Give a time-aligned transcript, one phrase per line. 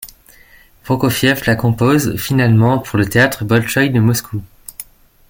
[0.81, 4.41] Prokofiev la compose finalement pour le théâtre Bolchoï de Moscou.